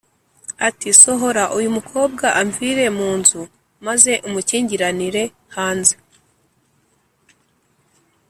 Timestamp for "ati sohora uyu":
0.67-1.69